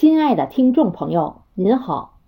[0.00, 2.20] 亲爱的听众朋友，您好，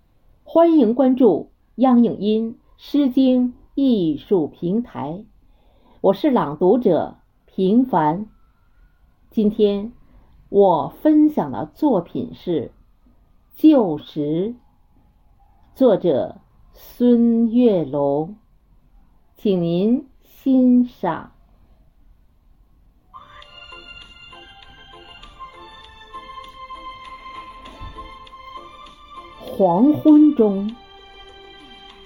[0.43, 5.25] 欢迎关注央影音诗经艺术平台，
[5.99, 7.17] 我是朗读者
[7.47, 8.27] 平凡。
[9.31, 9.91] 今天
[10.49, 12.71] 我分享的作品是
[13.59, 14.53] 《旧时》，
[15.73, 16.41] 作者
[16.73, 18.35] 孙月龙，
[19.35, 21.31] 请您欣赏。
[29.45, 30.75] 黄昏中，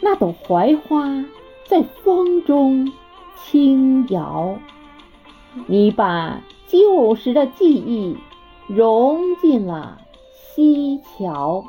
[0.01, 1.23] 那朵槐花
[1.65, 2.91] 在风中
[3.35, 4.57] 轻摇。
[5.67, 8.17] 你把旧时的记忆
[8.67, 10.01] 融进了
[10.33, 11.63] 西桥。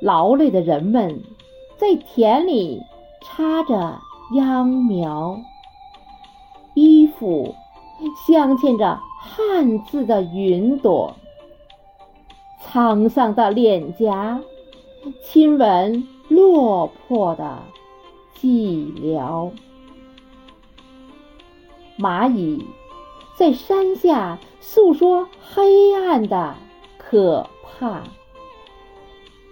[0.00, 1.22] 劳累的人们
[1.76, 2.80] 在田里
[3.22, 3.98] 插着
[4.34, 5.40] 秧苗，
[6.74, 7.54] 衣服
[8.26, 11.14] 镶嵌着汉字的云朵。
[12.70, 14.40] 沧桑的脸颊，
[15.22, 17.58] 亲吻落魄的
[18.38, 19.50] 寂寥。
[21.98, 22.62] 蚂蚁
[23.36, 26.54] 在山下诉说黑暗的
[26.98, 28.02] 可怕。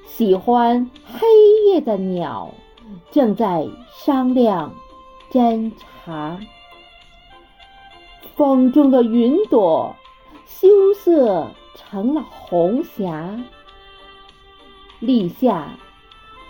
[0.05, 1.27] 喜欢黑
[1.67, 2.51] 夜的鸟
[3.11, 4.75] 正在商量
[5.31, 6.39] 侦查。
[8.37, 9.97] 风中的云朵
[10.45, 11.47] 羞涩。
[11.77, 13.39] 成了红霞，
[14.99, 15.69] 立夏，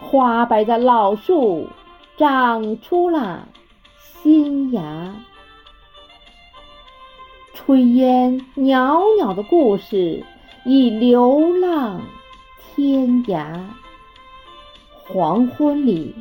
[0.00, 1.68] 花白的老树
[2.16, 3.46] 长出了
[3.98, 5.14] 新芽。
[7.54, 10.24] 炊烟袅袅的故事
[10.64, 12.00] 已流浪
[12.60, 13.60] 天涯。
[15.02, 16.14] 黄昏里，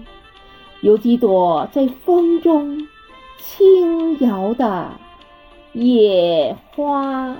[0.81, 2.87] 有几朵在风中
[3.37, 4.89] 轻摇的
[5.73, 7.35] 野花。